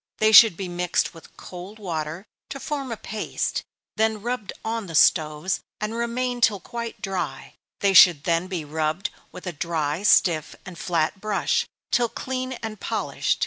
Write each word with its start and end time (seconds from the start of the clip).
They 0.17 0.31
should 0.31 0.57
be 0.57 0.67
mixed 0.67 1.13
with 1.13 1.37
cold 1.37 1.77
water, 1.77 2.25
to 2.49 2.59
form 2.59 2.91
a 2.91 2.97
paste, 2.97 3.61
then 3.97 4.23
rubbed 4.23 4.51
on 4.65 4.87
the 4.87 4.95
stoves, 4.95 5.59
and 5.79 5.93
remain 5.93 6.41
till 6.41 6.59
quite 6.59 7.03
dry 7.03 7.53
they 7.81 7.93
should 7.93 8.23
then 8.23 8.47
be 8.47 8.65
rubbed 8.65 9.11
with 9.31 9.45
a 9.45 9.53
dry, 9.53 10.01
stiff, 10.01 10.55
and 10.65 10.75
flat 10.79 11.21
brush, 11.21 11.67
till 11.91 12.09
clean 12.09 12.53
and 12.63 12.79
polished. 12.79 13.39